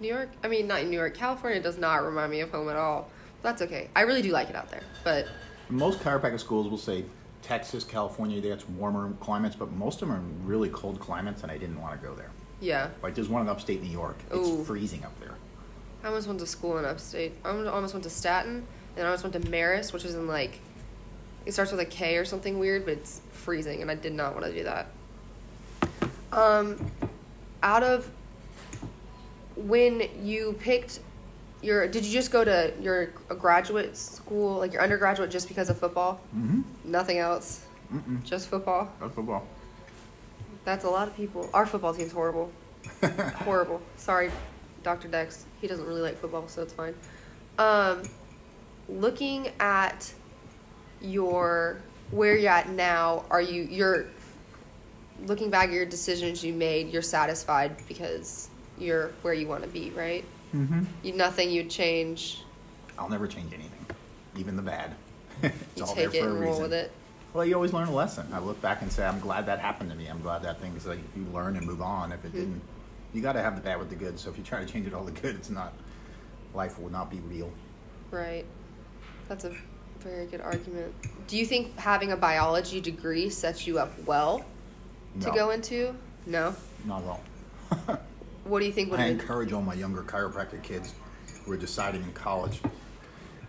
New 0.00 0.08
York, 0.08 0.30
I 0.42 0.48
mean, 0.48 0.66
not 0.66 0.84
New 0.84 0.96
York, 0.96 1.14
California 1.14 1.60
does 1.60 1.76
not 1.76 2.04
remind 2.04 2.30
me 2.30 2.40
of 2.40 2.50
home 2.50 2.68
at 2.68 2.76
all. 2.76 3.10
That's 3.42 3.62
okay. 3.62 3.88
I 3.94 4.02
really 4.02 4.22
do 4.22 4.30
like 4.30 4.48
it 4.48 4.56
out 4.56 4.70
there. 4.70 4.82
But 5.04 5.26
Most 5.68 6.00
chiropractic 6.00 6.40
schools 6.40 6.68
will 6.68 6.78
say 6.78 7.04
Texas, 7.42 7.84
California, 7.84 8.40
that's 8.40 8.68
warmer 8.70 9.12
climates, 9.20 9.56
but 9.56 9.70
most 9.72 10.00
of 10.02 10.08
them 10.08 10.16
are 10.16 10.20
in 10.20 10.46
really 10.46 10.68
cold 10.70 10.98
climates, 11.00 11.42
and 11.42 11.52
I 11.52 11.58
didn't 11.58 11.80
want 11.80 12.00
to 12.00 12.06
go 12.06 12.14
there. 12.14 12.30
yeah, 12.60 12.88
Like 13.02 13.14
there's 13.14 13.28
one 13.28 13.42
in 13.42 13.48
upstate 13.48 13.82
New 13.82 13.90
York. 13.90 14.16
It's 14.30 14.48
Ooh. 14.48 14.64
freezing 14.64 15.04
up 15.04 15.18
there. 15.20 15.34
I 16.02 16.08
almost 16.08 16.26
went 16.28 16.40
to 16.40 16.46
school 16.46 16.78
in 16.78 16.84
upstate. 16.84 17.32
I 17.44 17.50
almost 17.50 17.92
went 17.94 18.04
to 18.04 18.10
Staten, 18.10 18.66
and 18.96 19.06
I 19.06 19.10
almost 19.10 19.24
went 19.24 19.32
to 19.34 19.50
Marist, 19.50 19.92
which 19.92 20.04
is 20.04 20.14
in 20.14 20.26
like, 20.26 20.60
it 21.46 21.52
starts 21.52 21.70
with 21.70 21.80
a 21.80 21.84
K 21.84 22.16
or 22.16 22.24
something 22.24 22.58
weird, 22.58 22.84
but 22.84 22.94
it's 22.94 23.20
freezing, 23.32 23.82
and 23.82 23.90
I 23.90 23.94
did 23.94 24.12
not 24.12 24.34
want 24.34 24.46
to 24.46 24.52
do 24.52 24.64
that. 24.64 24.86
Um, 26.32 26.90
out 27.62 27.82
of 27.82 28.10
when 29.56 30.08
you 30.22 30.56
picked 30.60 31.00
your, 31.62 31.88
did 31.88 32.04
you 32.04 32.12
just 32.12 32.30
go 32.30 32.44
to 32.44 32.72
your 32.80 33.10
a 33.30 33.34
graduate 33.34 33.96
school, 33.96 34.58
like 34.58 34.72
your 34.72 34.82
undergraduate, 34.82 35.30
just 35.30 35.48
because 35.48 35.70
of 35.70 35.78
football? 35.78 36.20
Mm-hmm. 36.36 36.60
Nothing 36.84 37.18
else, 37.18 37.64
Mm-mm. 37.92 38.22
just 38.24 38.48
football. 38.48 38.92
That's 39.00 39.14
football. 39.14 39.46
That's 40.64 40.84
a 40.84 40.90
lot 40.90 41.08
of 41.08 41.16
people. 41.16 41.48
Our 41.54 41.64
football 41.64 41.94
team's 41.94 42.12
horrible. 42.12 42.52
horrible. 43.36 43.80
Sorry, 43.96 44.30
Dr. 44.82 45.08
Dex. 45.08 45.46
He 45.60 45.66
doesn't 45.66 45.86
really 45.86 46.02
like 46.02 46.18
football, 46.18 46.46
so 46.46 46.62
it's 46.62 46.72
fine. 46.74 46.94
Um, 47.58 48.02
looking 48.88 49.50
at 49.60 50.12
your 51.00 51.78
where 52.10 52.36
you're 52.36 52.50
at 52.50 52.68
now, 52.70 53.24
are 53.30 53.42
you 53.42 53.62
you're 53.62 54.06
looking 55.26 55.50
back 55.50 55.68
at 55.68 55.74
your 55.74 55.86
decisions 55.86 56.42
you 56.44 56.52
made? 56.52 56.90
You're 56.92 57.02
satisfied 57.02 57.76
because 57.88 58.48
you're 58.78 59.08
where 59.22 59.34
you 59.34 59.46
want 59.46 59.62
to 59.62 59.68
be, 59.68 59.90
right? 59.90 60.24
Mm-hmm. 60.54 60.84
You 61.02 61.12
nothing 61.12 61.50
you'd 61.50 61.70
change. 61.70 62.42
I'll 62.98 63.08
never 63.08 63.26
change 63.28 63.52
anything, 63.52 63.86
even 64.36 64.56
the 64.56 64.62
bad. 64.62 64.94
it's 65.42 65.54
You 65.76 65.84
all 65.84 65.94
take 65.94 66.10
there 66.12 66.20
it 66.22 66.24
for 66.24 66.28
a 66.30 66.32
and 66.32 66.40
roll 66.40 66.48
reason. 66.50 66.62
with 66.64 66.72
it. 66.72 66.92
Well, 67.34 67.44
you 67.44 67.54
always 67.54 67.72
learn 67.72 67.88
a 67.88 67.94
lesson. 67.94 68.26
I 68.32 68.38
look 68.38 68.60
back 68.62 68.80
and 68.82 68.90
say, 68.90 69.06
I'm 69.06 69.20
glad 69.20 69.46
that 69.46 69.58
happened 69.60 69.90
to 69.90 69.96
me. 69.96 70.06
I'm 70.06 70.22
glad 70.22 70.42
that 70.42 70.60
things 70.60 70.86
like 70.86 70.98
you 71.14 71.24
learn 71.32 71.56
and 71.56 71.66
move 71.66 71.82
on. 71.82 72.10
If 72.10 72.24
it 72.24 72.28
Mm-hmm. 72.28 72.38
didn't, 72.38 72.62
you 73.12 73.20
got 73.20 73.34
to 73.34 73.42
have 73.42 73.54
the 73.54 73.60
bad 73.60 73.78
with 73.78 73.90
the 73.90 73.94
good. 73.96 74.18
So 74.18 74.30
if 74.30 74.38
you 74.38 74.42
try 74.42 74.64
to 74.64 74.66
change 74.66 74.86
it 74.86 74.94
all 74.94 75.04
the 75.04 75.12
good, 75.12 75.34
it's 75.36 75.50
not. 75.50 75.74
Life 76.54 76.78
will 76.80 76.90
not 76.90 77.10
be 77.10 77.18
real. 77.20 77.50
Right. 78.10 78.46
That's 79.28 79.44
a 79.44 79.54
very 80.00 80.26
good 80.26 80.40
argument. 80.40 80.94
Do 81.26 81.36
you 81.36 81.44
think 81.44 81.76
having 81.78 82.12
a 82.12 82.16
biology 82.16 82.80
degree 82.80 83.28
sets 83.28 83.66
you 83.66 83.78
up 83.78 83.92
well 84.04 84.44
to 85.20 85.30
go 85.30 85.50
into? 85.50 85.94
No. 86.26 86.54
Not 86.84 87.02
at 87.02 87.08
all. 87.08 87.98
What 88.44 88.60
do 88.60 88.64
you 88.64 88.72
think 88.72 88.90
would 88.90 89.00
I 89.00 89.08
encourage 89.08 89.52
all 89.52 89.60
my 89.60 89.74
younger 89.74 90.02
chiropractic 90.02 90.62
kids 90.62 90.94
who 91.44 91.52
are 91.52 91.56
deciding 91.58 92.02
in 92.02 92.12
college, 92.12 92.62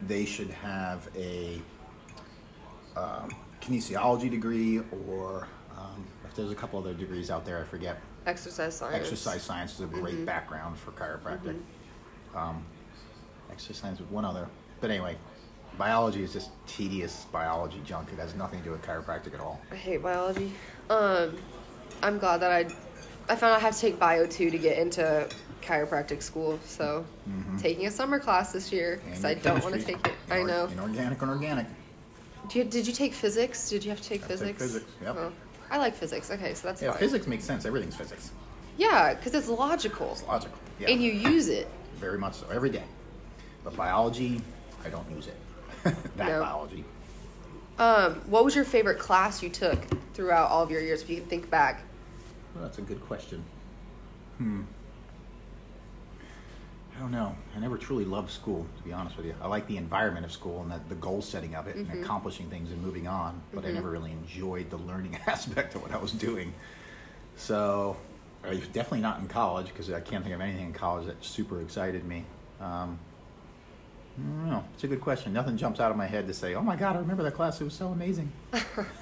they 0.05 0.25
should 0.25 0.49
have 0.49 1.07
a 1.15 1.61
um, 2.97 3.29
kinesiology 3.61 4.29
degree 4.29 4.81
or 5.07 5.47
um, 5.77 6.05
if 6.25 6.35
there's 6.35 6.51
a 6.51 6.55
couple 6.55 6.79
other 6.79 6.93
degrees 6.93 7.31
out 7.31 7.45
there, 7.45 7.61
I 7.61 7.63
forget. 7.63 8.01
exercise 8.25 8.75
science? 8.75 8.97
Exercise 8.97 9.41
science 9.41 9.73
is 9.75 9.79
a 9.79 9.85
great 9.85 10.25
background 10.25 10.77
for 10.77 10.91
chiropractic. 10.91 11.57
Um, 12.35 12.65
exercise 13.49 13.77
science 13.77 13.99
with 13.99 14.11
one 14.11 14.25
other. 14.25 14.47
But 14.81 14.91
anyway, 14.91 15.15
biology 15.79 16.21
is 16.23 16.31
just 16.33 16.51
tedious 16.67 17.25
biology 17.31 17.81
junk. 17.85 18.09
It 18.11 18.19
has 18.19 18.35
nothing 18.35 18.59
to 18.59 18.65
do 18.65 18.71
with 18.71 18.83
chiropractic 18.83 19.33
at 19.33 19.39
all. 19.39 19.59
I 19.71 19.75
hate 19.75 20.03
biology. 20.03 20.51
Um, 20.89 21.35
I'm 22.03 22.19
glad 22.19 22.41
that 22.41 22.51
I, 22.51 22.67
I 23.31 23.35
found 23.35 23.55
I 23.55 23.59
have 23.59 23.73
to 23.73 23.79
take 23.81 23.97
bio 23.97 24.27
two 24.27 24.51
to 24.51 24.57
get 24.59 24.77
into 24.77 25.27
chiropractic 25.61 26.21
school. 26.21 26.59
So, 26.65 27.05
taking 27.59 27.87
a 27.87 27.91
summer 27.91 28.19
class 28.19 28.51
this 28.51 28.71
year 28.71 29.01
because 29.05 29.25
I 29.25 29.35
Mm-hmm. 29.35 29.43
Don't 29.43 29.63
want 29.63 29.75
to 29.75 29.81
take 29.81 30.05
it. 30.05 30.13
I 30.29 30.43
know. 30.43 30.65
Inorganic 30.67 31.21
and 31.21 31.31
organic. 31.31 31.65
Do 32.49 32.59
you, 32.59 32.65
did 32.65 32.85
you 32.85 32.93
take 32.93 33.13
physics? 33.13 33.69
Did 33.69 33.83
you 33.83 33.89
have 33.89 34.01
to 34.01 34.09
take 34.09 34.23
I 34.23 34.27
physics? 34.27 34.61
physics, 34.61 34.91
yep. 35.01 35.15
Oh, 35.17 35.31
I 35.71 35.77
like 35.77 35.95
physics. 35.95 36.29
Okay, 36.31 36.53
so 36.55 36.67
that's 36.67 36.81
Yeah, 36.81 36.91
fine. 36.91 36.99
physics 36.99 37.25
makes 37.27 37.43
sense. 37.45 37.65
Everything's 37.65 37.95
physics. 37.95 38.31
Yeah, 38.77 39.13
because 39.13 39.33
it's 39.35 39.47
logical. 39.47 40.11
It's 40.11 40.23
logical. 40.23 40.57
Yeah. 40.79 40.89
And 40.89 41.01
you 41.01 41.11
use 41.11 41.47
it. 41.47 41.67
Very 41.99 42.17
much 42.17 42.35
so. 42.35 42.47
Every 42.51 42.69
day. 42.69 42.83
But 43.63 43.75
biology, 43.75 44.41
I 44.83 44.89
don't 44.89 45.09
use 45.11 45.27
it. 45.27 45.35
that 46.17 46.17
No. 46.17 46.41
biology. 46.41 46.83
Um, 47.77 48.15
what 48.27 48.43
was 48.43 48.55
your 48.55 48.65
favorite 48.65 48.99
class 48.99 49.41
you 49.41 49.49
took 49.49 49.85
throughout 50.13 50.49
all 50.51 50.61
of 50.63 50.69
your 50.71 50.81
years? 50.81 51.01
If 51.01 51.09
you 51.09 51.17
can 51.17 51.25
think 51.27 51.49
back. 51.49 51.81
Well, 52.53 52.63
that's 52.65 52.77
a 52.77 52.81
good 52.81 53.01
question. 53.05 53.43
Hmm. 54.37 54.61
I 56.95 56.99
don't 57.01 57.11
know. 57.11 57.33
I 57.55 57.59
never 57.59 57.77
truly 57.77 58.03
loved 58.03 58.29
school, 58.29 58.65
to 58.77 58.83
be 58.83 58.91
honest 58.91 59.15
with 59.15 59.25
you. 59.25 59.33
I 59.41 59.47
like 59.47 59.65
the 59.67 59.77
environment 59.77 60.25
of 60.25 60.33
school 60.33 60.61
and 60.61 60.69
the, 60.71 60.81
the 60.89 60.95
goal 60.95 61.21
setting 61.21 61.55
of 61.55 61.67
it 61.67 61.77
Mm-hmm. 61.77 61.91
and 61.91 62.03
accomplishing 62.03 62.49
things 62.49 62.71
and 62.71 62.81
moving 62.81 63.07
on, 63.07 63.41
but 63.53 63.63
I 63.63 63.71
never 63.71 63.89
really 63.89 64.11
enjoyed 64.11 64.69
the 64.69 64.77
learning 64.77 65.17
aspect 65.27 65.75
of 65.75 65.81
what 65.81 65.93
I 65.93 65.97
was 65.97 66.11
doing. 66.11 66.53
So, 67.37 67.95
I 68.43 68.49
was 68.49 68.67
definitely 68.67 68.99
not 69.01 69.19
in 69.19 69.27
college 69.29 69.67
because 69.67 69.89
I 69.91 70.01
can't 70.01 70.23
think 70.23 70.35
of 70.35 70.41
anything 70.41 70.65
in 70.67 70.73
college 70.73 71.05
that 71.07 71.23
super 71.23 71.61
excited 71.61 72.03
me. 72.03 72.25
Um, 72.59 72.99
I 74.19 74.41
don't 74.41 74.49
know. 74.49 74.63
It's 74.73 74.83
a 74.83 74.87
good 74.87 75.01
question. 75.01 75.31
Nothing 75.33 75.57
jumps 75.57 75.79
out 75.79 75.91
of 75.91 75.97
my 75.97 76.07
head 76.07 76.27
to 76.27 76.33
say, 76.33 76.55
"Oh 76.55 76.61
my 76.61 76.75
God, 76.75 76.95
I 76.95 76.99
remember 76.99 77.23
that 77.23 77.33
class. 77.33 77.61
It 77.61 77.63
was 77.63 77.73
so 77.73 77.87
amazing." 77.87 78.31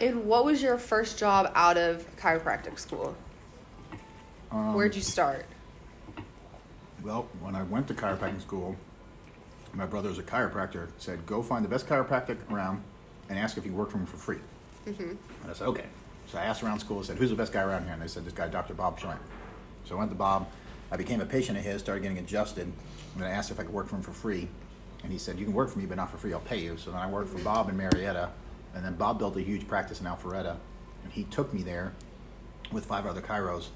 And 0.00 0.26
what 0.26 0.44
was 0.44 0.62
your 0.62 0.78
first 0.78 1.18
job 1.18 1.50
out 1.54 1.76
of 1.76 2.06
chiropractic 2.16 2.78
school? 2.78 3.16
Um, 4.50 4.74
Where'd 4.74 4.94
you 4.94 5.02
start? 5.02 5.44
Well, 7.02 7.28
when 7.40 7.54
I 7.54 7.62
went 7.64 7.88
to 7.88 7.94
chiropractic 7.94 8.40
school, 8.42 8.76
my 9.72 9.86
brother 9.86 10.08
was 10.08 10.18
a 10.18 10.22
chiropractor. 10.22 10.88
Said, 10.98 11.26
"Go 11.26 11.42
find 11.42 11.64
the 11.64 11.68
best 11.68 11.86
chiropractic 11.86 12.38
around 12.50 12.82
and 13.28 13.38
ask 13.38 13.56
if 13.58 13.66
you 13.66 13.72
work 13.72 13.90
for 13.90 13.98
him 13.98 14.06
for 14.06 14.16
free." 14.16 14.38
Mm-hmm. 14.86 15.02
And 15.02 15.50
I 15.50 15.52
said, 15.52 15.66
"Okay." 15.68 15.86
So 16.26 16.38
I 16.38 16.44
asked 16.44 16.62
around 16.62 16.78
school. 16.78 17.00
I 17.00 17.02
said, 17.02 17.16
"Who's 17.16 17.30
the 17.30 17.36
best 17.36 17.52
guy 17.52 17.62
around 17.62 17.84
here?" 17.84 17.92
And 17.92 18.02
they 18.02 18.08
said, 18.08 18.24
"This 18.24 18.32
guy, 18.32 18.48
Dr. 18.48 18.74
Bob 18.74 19.00
Schlamp." 19.00 19.18
So 19.84 19.96
I 19.96 19.98
went 19.98 20.10
to 20.10 20.16
Bob. 20.16 20.48
I 20.90 20.96
became 20.96 21.20
a 21.20 21.26
patient 21.26 21.58
of 21.58 21.64
his. 21.64 21.80
Started 21.80 22.02
getting 22.02 22.18
adjusted. 22.18 22.72
And 23.14 23.24
I 23.24 23.30
asked 23.30 23.50
if 23.50 23.58
I 23.58 23.64
could 23.64 23.74
work 23.74 23.88
for 23.88 23.96
him 23.96 24.02
for 24.02 24.12
free. 24.12 24.48
And 25.02 25.12
he 25.12 25.18
said, 25.18 25.38
"You 25.38 25.44
can 25.44 25.54
work 25.54 25.70
for 25.70 25.78
me, 25.78 25.86
but 25.86 25.96
not 25.96 26.10
for 26.10 26.16
free. 26.18 26.32
I'll 26.32 26.40
pay 26.40 26.58
you." 26.58 26.76
So 26.76 26.90
then 26.90 27.00
I 27.00 27.08
worked 27.08 27.30
for 27.30 27.38
Bob 27.38 27.68
in 27.68 27.76
Marietta, 27.76 28.30
and 28.74 28.84
then 28.84 28.94
Bob 28.94 29.18
built 29.18 29.36
a 29.36 29.40
huge 29.40 29.68
practice 29.68 30.00
in 30.00 30.06
Alpharetta, 30.06 30.56
and 31.04 31.12
he 31.12 31.24
took 31.24 31.52
me 31.54 31.62
there 31.62 31.92
with 32.72 32.84
five 32.84 33.06
other 33.06 33.20
chiros 33.22 33.68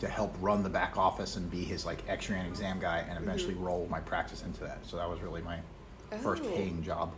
to 0.00 0.08
help 0.08 0.36
run 0.40 0.62
the 0.62 0.68
back 0.68 0.98
office 0.98 1.36
and 1.36 1.50
be 1.50 1.64
his 1.64 1.86
like 1.86 2.06
X-ray 2.06 2.38
and 2.38 2.46
exam 2.46 2.78
guy, 2.78 2.98
and 3.08 3.18
eventually 3.18 3.54
mm-hmm. 3.54 3.64
roll 3.64 3.86
my 3.90 4.00
practice 4.00 4.42
into 4.42 4.60
that. 4.60 4.78
So 4.86 4.96
that 4.98 5.08
was 5.08 5.20
really 5.20 5.42
my 5.42 5.60
first 6.18 6.42
Oh. 6.44 6.50
paying 6.50 6.82
job. 6.82 7.12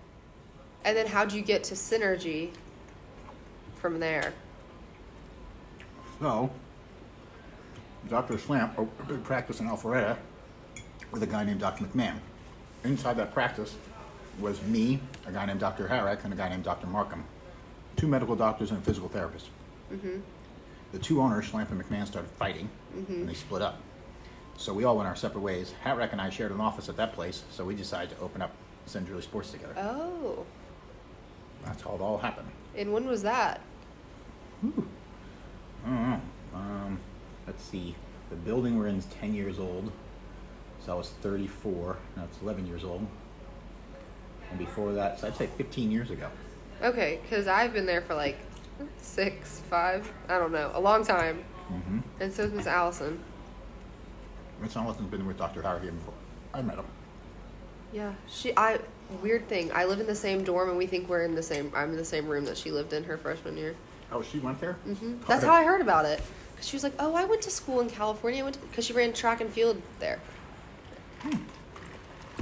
And 0.85 0.97
then 0.97 1.09
how'd 1.09 1.33
you 1.33 1.43
get 1.43 1.65
to 1.65 1.75
Synergy 1.75 2.51
from 3.75 3.99
there? 3.99 4.33
So, 6.21 6.51
Dr. 8.09 8.39
Slamp 8.39 8.79
opened 8.79 9.11
a 9.11 9.19
practice 9.23 9.61
in 9.61 9.67
Alpharetta 9.69 10.17
with 11.11 11.23
a 11.23 11.27
guy 11.27 11.45
named 11.45 11.61
Dr. 11.61 11.85
McMahon. 11.85 12.17
Inside 12.85 13.17
that 13.17 13.35
practice 13.35 13.77
was 14.41 14.63
me, 14.63 15.01
a 15.27 15.33
guy 15.33 15.47
named 15.47 15.61
Dr. 15.61 15.89
Harrick, 15.89 16.25
and 16.25 16.33
a 16.33 16.37
guy 16.37 16.49
named 16.49 16.65
Dr. 16.65 16.87
Markham. 16.87 17.25
Two 17.97 18.07
medical 18.07 18.37
doctors 18.37 18.71
and 18.71 18.81
a 18.81 18.83
physical 18.83 19.09
therapist. 19.09 19.47
The 20.93 20.99
two 20.99 21.21
owners, 21.21 21.49
Slamp 21.49 21.71
and 21.71 21.83
McMahon, 21.83 22.07
started 22.07 22.31
fighting, 22.33 22.69
and 23.09 23.29
they 23.29 23.35
split 23.35 23.63
up. 23.63 23.81
So 24.57 24.73
we 24.73 24.85
all 24.85 24.97
went 24.97 25.09
our 25.09 25.17
separate 25.17 25.41
ways. 25.43 25.73
Harrick 25.85 26.13
and 26.13 26.21
I 26.21 26.31
shared 26.31 26.51
an 26.53 26.61
office 26.61 26.89
at 26.89 26.97
that 26.97 27.13
place, 27.15 27.43
so 27.51 27.65
we 27.65 27.75
decided 27.75 28.17
to 28.17 28.23
open 28.23 28.43
up 28.43 28.53
Synergy 28.89 29.23
Sports 29.23 29.51
together. 29.51 29.75
Oh. 29.77 30.47
That's 31.65 31.83
how 31.83 31.95
it 31.95 32.01
all 32.01 32.19
happened. 32.19 32.49
And 32.77 32.93
when 32.93 33.07
was 33.07 33.23
that? 33.23 33.61
I 34.63 34.71
don't 35.87 36.11
know. 36.11 36.21
Um, 36.55 37.01
let's 37.49 37.65
see. 37.65 37.95
The 38.29 38.37
building 38.37 38.79
we're 38.79 38.89
in 38.89 38.97
is 38.97 39.07
10 39.07 39.35
years 39.35 39.59
old. 39.59 39.91
So 40.85 40.93
I 40.93 40.95
was 40.95 41.09
34. 41.23 41.97
Now 42.17 42.25
it's 42.25 42.41
11 42.43 42.67
years 42.67 42.85
old. 42.85 43.07
And 44.51 44.59
before 44.59 44.93
that, 44.93 45.19
so 45.19 45.27
I'd 45.27 45.37
say 45.37 45.49
15 45.57 45.91
years 45.91 46.11
ago. 46.11 46.29
Okay, 46.83 47.21
because 47.23 47.49
I've 47.49 47.73
been 47.73 47.87
there 47.87 48.03
for 48.03 48.15
like 48.15 48.39
six, 48.99 49.61
five, 49.71 50.11
I 50.29 50.39
don't 50.39 50.53
know, 50.53 50.71
a 50.75 50.81
long 50.81 51.05
time. 51.05 51.43
Mm-hmm. 51.73 51.99
And 52.21 52.33
so 52.33 52.45
is 52.45 52.53
Miss 52.53 52.67
Allison. 52.67 53.19
Miss 54.61 54.77
Allison's 54.77 55.11
been 55.11 55.27
with 55.27 55.39
Dr. 55.39 55.63
Howard 55.63 55.83
here 55.83 55.93
before. 55.93 56.15
I 56.53 56.63
met 56.63 56.77
him. 56.77 56.85
Yeah, 57.93 58.13
she. 58.29 58.53
I 58.57 58.79
weird 59.23 59.49
thing. 59.49 59.71
I 59.73 59.87
live 59.87 60.01
in 60.01 60.07
the 60.07 60.15
same 60.15 60.45
dorm, 60.45 60.69
and 60.69 60.77
we 60.77 60.87
think 60.87 61.09
we're 61.09 61.25
in 61.25 61.35
the 61.35 61.43
same. 61.43 61.73
I'm 61.75 61.91
in 61.91 61.97
the 61.97 62.05
same 62.05 62.27
room 62.27 62.45
that 62.45 62.59
she 62.59 62.71
lived 62.71 62.93
in 62.93 63.05
her 63.05 63.17
freshman 63.17 63.57
year. 63.57 63.75
Oh, 64.13 64.23
she 64.23 64.39
went 64.39 64.61
there? 64.61 64.75
hmm 64.75 65.17
That's 65.27 65.45
how 65.45 65.53
I 65.53 65.65
heard 65.65 65.81
about 65.81 66.05
it. 66.05 66.23
Cause 66.59 66.67
she 66.67 66.75
was 66.75 66.83
like, 66.83 66.95
"Oh, 66.99 67.15
I 67.15 67.25
went 67.25 67.41
to 67.43 67.51
school 67.51 67.81
in 67.81 67.89
California. 67.89 68.41
I 68.41 68.43
went 68.43 68.61
because 68.69 68.85
she 68.85 68.93
ran 68.93 69.13
track 69.13 69.41
and 69.41 69.49
field 69.49 69.81
there." 70.01 70.19
Hmm. 71.23 71.37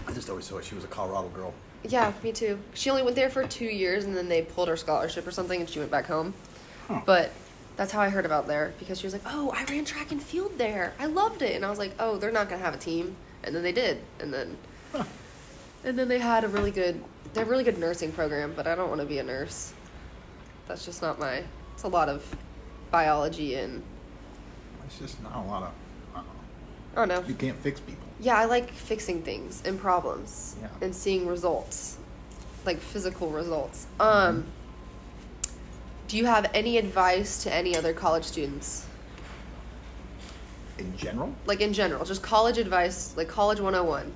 I 0.08 0.12
just 0.12 0.30
always 0.30 0.48
thought 0.48 0.64
she 0.64 0.74
was 0.74 0.84
a 0.84 0.88
Colorado 0.88 1.28
girl. 1.28 1.52
Yeah, 1.84 2.12
me 2.22 2.32
too. 2.32 2.58
She 2.72 2.88
only 2.88 3.02
went 3.02 3.14
there 3.14 3.28
for 3.28 3.46
two 3.46 3.66
years, 3.66 4.04
and 4.06 4.16
then 4.16 4.28
they 4.28 4.40
pulled 4.42 4.68
her 4.68 4.76
scholarship 4.76 5.26
or 5.26 5.30
something, 5.30 5.60
and 5.60 5.68
she 5.68 5.78
went 5.78 5.90
back 5.90 6.06
home. 6.06 6.32
Huh. 6.88 7.02
But 7.04 7.30
that's 7.76 7.92
how 7.92 8.00
I 8.00 8.08
heard 8.08 8.24
about 8.24 8.46
there 8.46 8.72
because 8.78 8.98
she 8.98 9.06
was 9.06 9.12
like, 9.12 9.22
"Oh, 9.26 9.50
I 9.54 9.64
ran 9.64 9.84
track 9.84 10.10
and 10.12 10.22
field 10.22 10.56
there. 10.56 10.94
I 10.98 11.06
loved 11.06 11.42
it." 11.42 11.54
And 11.54 11.64
I 11.64 11.68
was 11.68 11.78
like, 11.78 11.92
"Oh, 11.98 12.16
they're 12.16 12.32
not 12.32 12.48
gonna 12.48 12.62
have 12.62 12.74
a 12.74 12.78
team." 12.78 13.16
And 13.44 13.54
then 13.54 13.62
they 13.62 13.72
did, 13.72 14.00
and 14.18 14.32
then 14.32 14.56
Huh. 14.92 15.04
and 15.84 15.98
then 15.98 16.08
they 16.08 16.18
had 16.18 16.42
a 16.42 16.48
really 16.48 16.70
good, 16.70 17.04
they 17.34 17.40
have 17.40 17.48
a 17.48 17.50
really 17.50 17.64
good 17.64 17.78
nursing 17.78 18.12
program. 18.12 18.54
But 18.56 18.66
I 18.66 18.74
don't 18.74 18.88
want 18.88 19.02
to 19.02 19.06
be 19.06 19.18
a 19.18 19.22
nurse. 19.22 19.74
That's 20.68 20.86
just 20.86 21.02
not 21.02 21.18
my. 21.18 21.44
It's 21.74 21.82
a 21.82 21.88
lot 21.88 22.08
of 22.08 22.24
biology 22.90 23.56
and 23.56 23.82
It's 24.86 24.98
just 24.98 25.22
not 25.22 25.36
a 25.36 25.40
lot 25.48 25.62
of. 25.64 25.72
Uh, 26.14 26.22
I 26.94 27.06
don't 27.06 27.08
know. 27.08 27.24
you 27.28 27.34
can't 27.34 27.58
fix 27.58 27.80
people. 27.80 28.06
Yeah, 28.20 28.36
I 28.38 28.44
like 28.46 28.70
fixing 28.70 29.22
things 29.22 29.62
and 29.66 29.78
problems 29.78 30.56
Yeah. 30.60 30.68
and 30.80 30.94
seeing 30.94 31.26
results, 31.26 31.98
like 32.64 32.78
physical 32.78 33.28
results. 33.30 33.86
Um, 34.00 34.46
do 36.08 36.16
you 36.16 36.24
have 36.26 36.50
any 36.54 36.78
advice 36.78 37.42
to 37.42 37.52
any 37.52 37.76
other 37.76 37.92
college 37.92 38.24
students? 38.24 38.86
In 40.78 40.96
general? 40.96 41.34
Like 41.46 41.60
in 41.60 41.72
general, 41.72 42.04
just 42.04 42.22
college 42.22 42.58
advice, 42.58 43.14
like 43.16 43.28
college 43.28 43.60
101. 43.60 44.12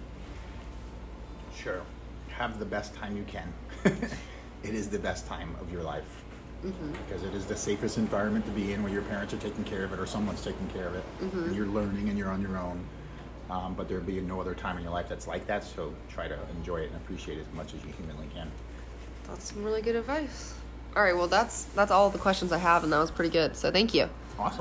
Sure. 1.56 1.82
Have 2.30 2.58
the 2.58 2.64
best 2.64 2.94
time 2.94 3.16
you 3.16 3.24
can. 3.24 3.52
it 3.84 4.74
is 4.74 4.88
the 4.88 4.98
best 4.98 5.26
time 5.26 5.54
of 5.60 5.70
your 5.70 5.82
life. 5.82 6.22
Because 6.62 7.22
it 7.22 7.34
is 7.34 7.46
the 7.46 7.56
safest 7.56 7.96
environment 7.98 8.44
to 8.46 8.50
be 8.52 8.72
in 8.72 8.82
where 8.82 8.92
your 8.92 9.02
parents 9.02 9.32
are 9.32 9.38
taking 9.38 9.64
care 9.64 9.84
of 9.84 9.92
it 9.92 9.98
or 9.98 10.06
someone's 10.06 10.42
taking 10.42 10.68
care 10.68 10.88
of 10.88 10.94
it. 10.94 11.04
And 11.20 11.54
you're 11.56 11.66
learning 11.66 12.08
and 12.08 12.18
you're 12.18 12.30
on 12.30 12.42
your 12.42 12.56
own. 12.58 12.84
Um, 13.50 13.74
but 13.74 13.88
there'll 13.88 14.04
be 14.04 14.20
no 14.20 14.40
other 14.40 14.54
time 14.54 14.76
in 14.76 14.82
your 14.84 14.92
life 14.92 15.08
that's 15.08 15.26
like 15.26 15.46
that. 15.46 15.64
So 15.64 15.92
try 16.08 16.28
to 16.28 16.38
enjoy 16.58 16.78
it 16.82 16.86
and 16.92 16.96
appreciate 16.96 17.38
it 17.38 17.46
as 17.48 17.54
much 17.56 17.74
as 17.74 17.84
you 17.84 17.92
humanly 17.92 18.28
can. 18.34 18.50
That's 19.26 19.52
some 19.52 19.64
really 19.64 19.82
good 19.82 19.96
advice. 19.96 20.54
All 20.96 21.02
right, 21.02 21.16
well 21.16 21.28
that's 21.28 21.64
that's 21.64 21.90
all 21.90 22.10
the 22.10 22.18
questions 22.18 22.52
I 22.52 22.58
have 22.58 22.84
and 22.84 22.92
that 22.92 22.98
was 22.98 23.10
pretty 23.10 23.30
good. 23.30 23.56
So 23.56 23.70
thank 23.70 23.94
you. 23.94 24.08
Awesome. 24.38 24.58